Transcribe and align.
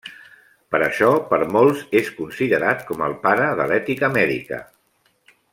Per 0.75 0.79
això 0.85 1.09
per 1.33 1.39
molts 1.57 1.83
és 2.01 2.09
considerat 2.21 2.83
com 2.89 3.07
el 3.11 3.17
pare 3.29 3.53
de 3.63 3.71
l'ètica 3.73 4.11
mèdica. 4.19 4.65